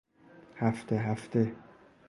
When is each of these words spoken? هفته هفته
هفته 0.55 0.95
هفته 0.95 1.55